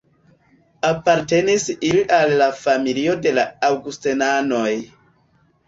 Apartenis 0.87 1.65
ili 1.91 2.01
al 2.19 2.33
la 2.41 2.49
familio 2.63 3.15
de 3.29 3.37
la 3.39 3.47
Aŭgustenanoj. 3.71 4.69